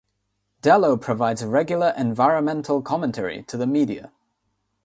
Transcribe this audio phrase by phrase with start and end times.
[0.63, 4.11] Dello provides regular environmental commentary to the media.